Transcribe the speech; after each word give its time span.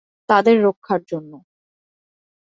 তাদের 0.29 0.55
রক্ষার 0.63 1.01
জন্য। 1.03 1.31